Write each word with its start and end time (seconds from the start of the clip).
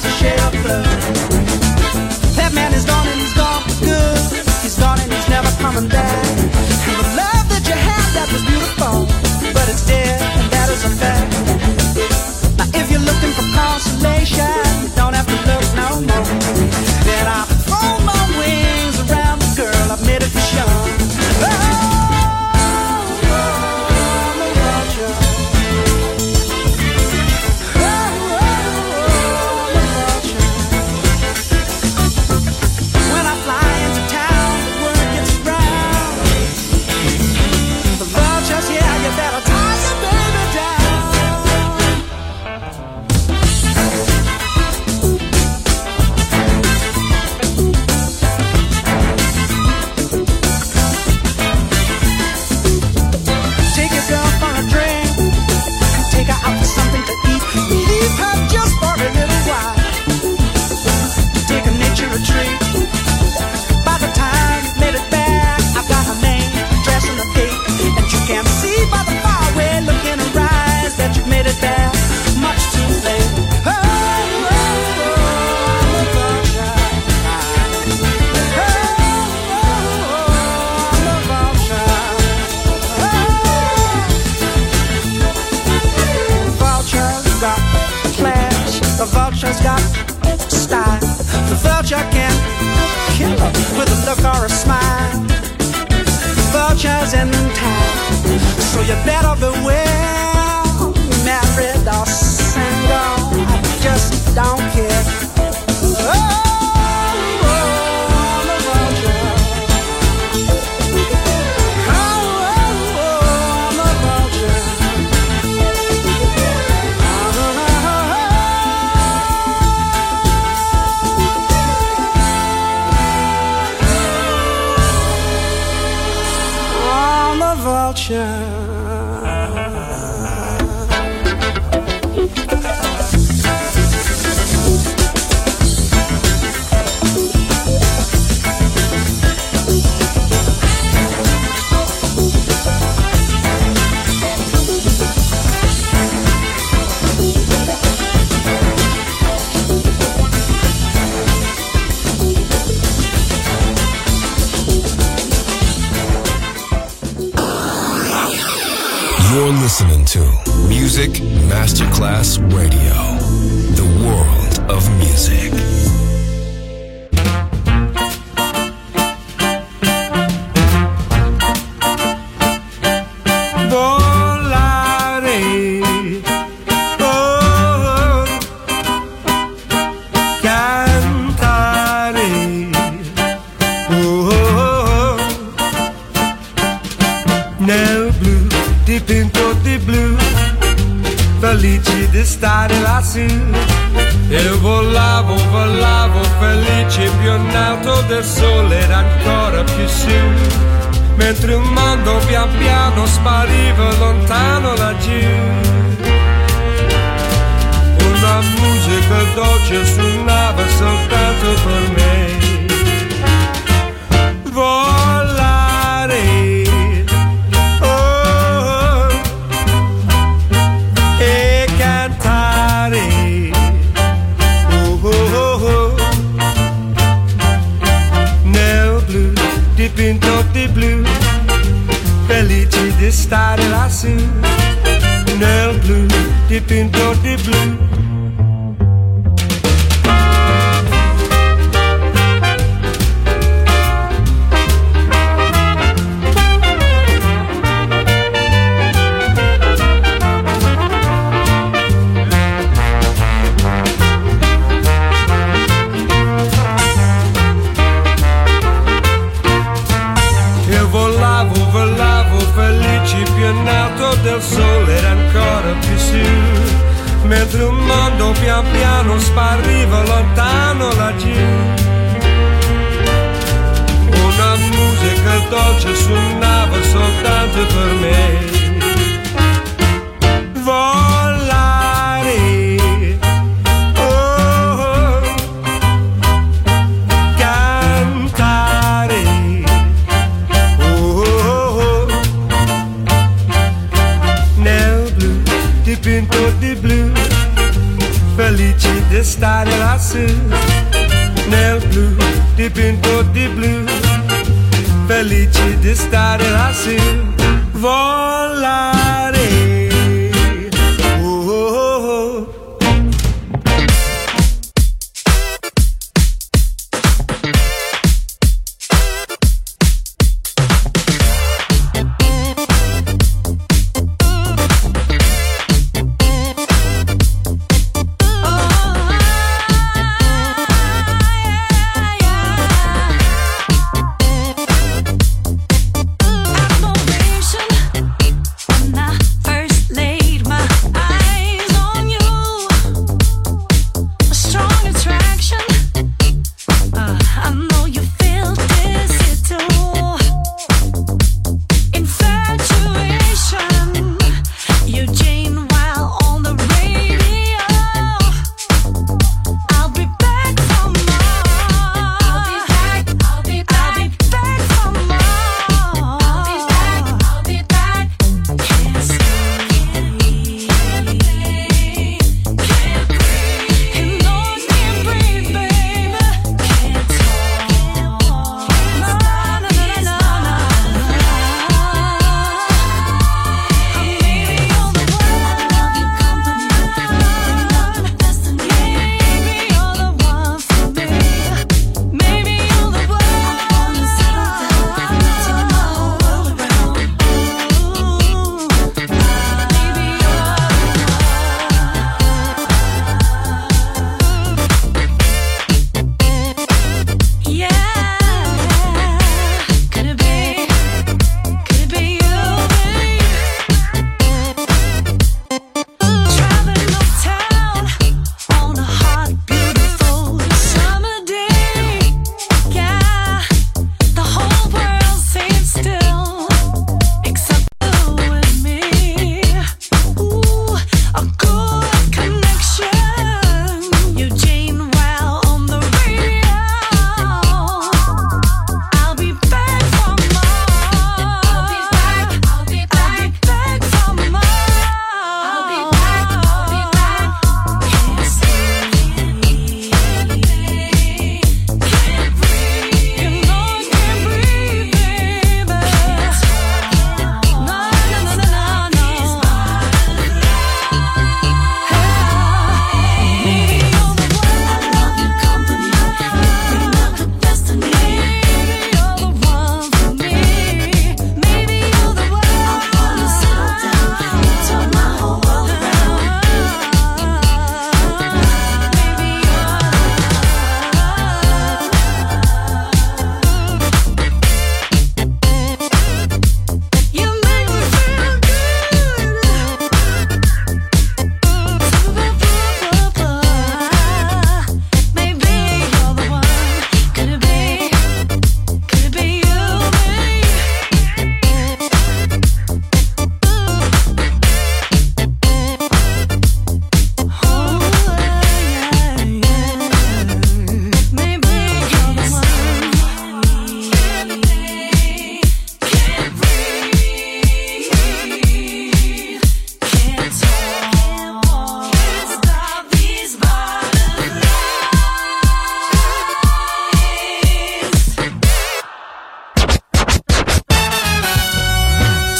doesn't 0.00 0.12
share 0.12 0.36
a. 0.38 1.17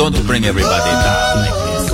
Don't 0.00 0.16
bring 0.26 0.46
everybody 0.46 0.92
down 1.04 1.36
like 1.44 1.58
this. 1.68 1.90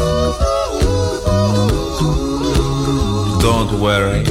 Don't 3.43 3.81
worry. 3.81 4.23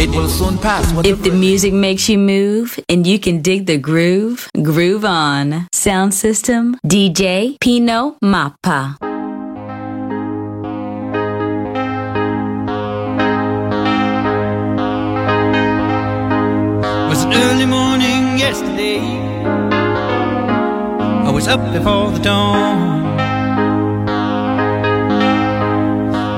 It 0.00 0.10
will 0.10 0.28
soon 0.28 0.58
pass. 0.58 0.86
If 1.04 1.20
the 1.24 1.32
music 1.32 1.72
makes 1.74 2.08
you 2.08 2.18
move 2.18 2.78
and 2.88 3.04
you 3.04 3.18
can 3.18 3.42
dig 3.42 3.66
the 3.66 3.78
groove, 3.78 4.48
groove 4.62 5.04
on. 5.04 5.66
Sound 5.72 6.14
system, 6.14 6.76
DJ 6.86 7.58
Pino 7.58 8.16
Mappa. 8.22 8.94
It 17.02 17.10
was 17.10 17.24
an 17.24 17.32
early 17.32 17.66
morning 17.66 18.38
yesterday. 18.38 19.27
I 21.38 21.40
was 21.40 21.46
up 21.46 21.72
before 21.72 22.10
the 22.10 22.18
dawn. 22.18 23.16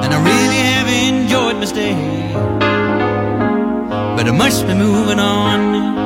And 0.05 0.13
I 0.13 0.19
really 0.31 0.61
have 0.75 0.89
enjoyed 1.09 1.57
my 1.57 1.65
stay. 1.65 1.95
But 4.15 4.29
I 4.29 4.31
must 4.31 4.67
be 4.67 4.75
moving 4.75 5.19
on. 5.19 6.00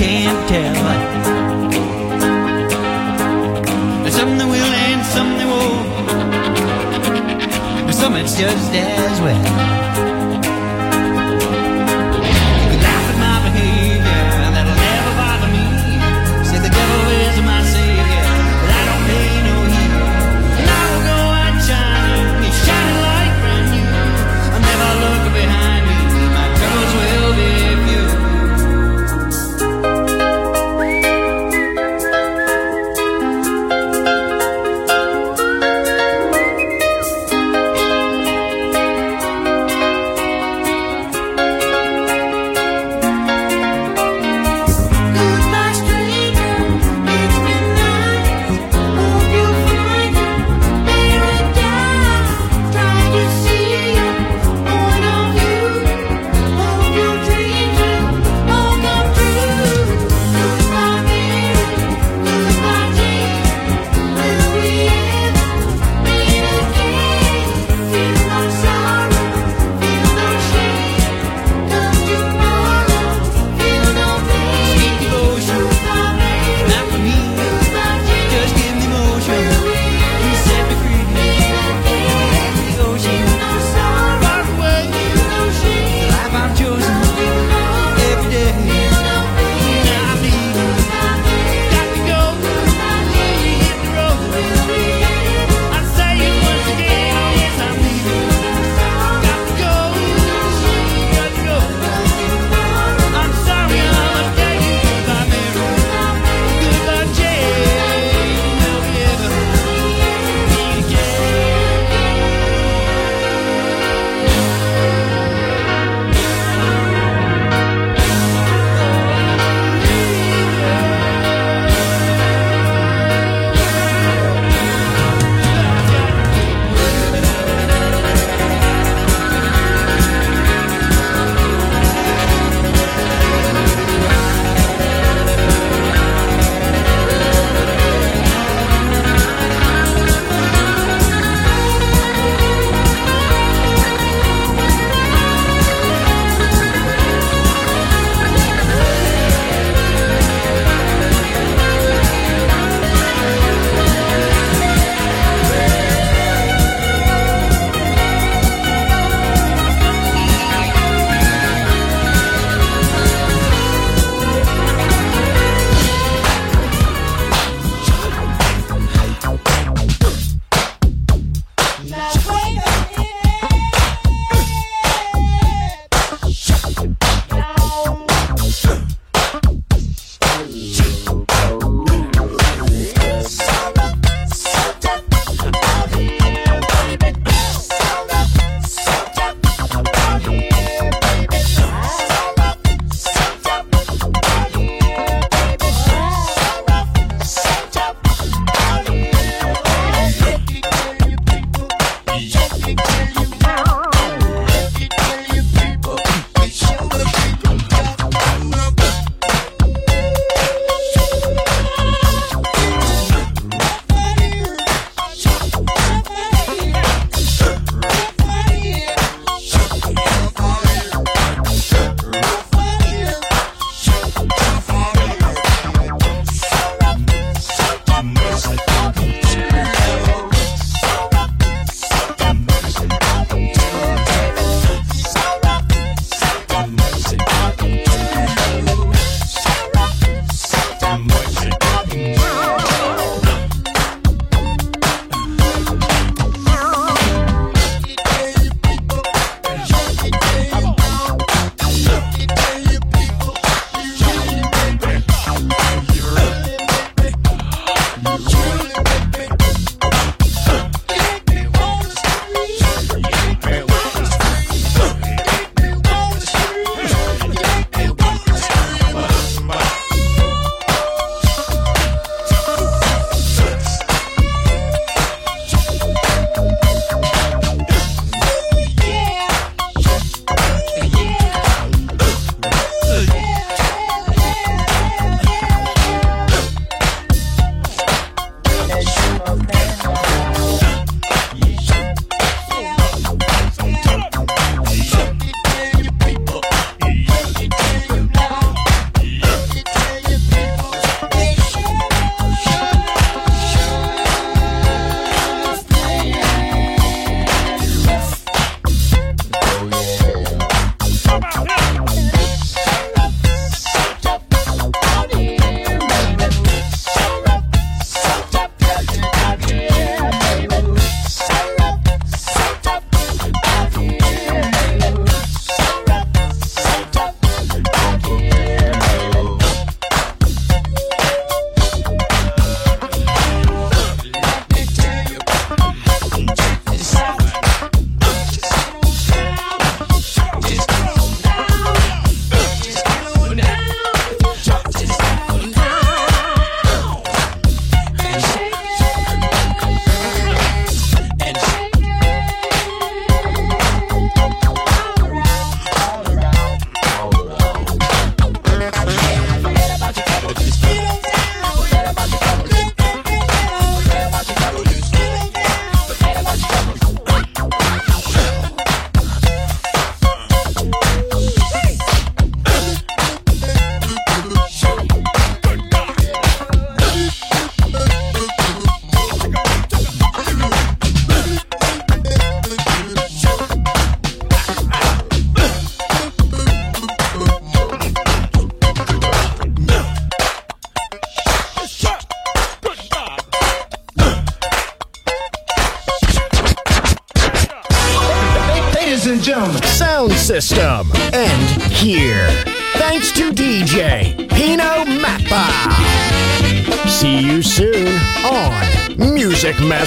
can't 0.00 0.48
tell. 0.48 0.86
And 4.06 4.12
some 4.14 4.38
they 4.38 4.46
will 4.46 4.72
and 4.88 5.04
some 5.14 5.30
they 5.36 5.44
won't. 5.44 5.88
And 7.84 7.94
some 7.94 8.14
it's 8.16 8.34
just 8.38 8.72
as 8.72 9.20
well. 9.20 9.79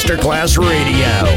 Masterclass 0.03 0.57
Radio. 0.57 1.32